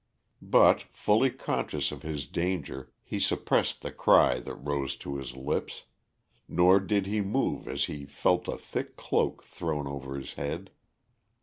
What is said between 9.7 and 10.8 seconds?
over his head.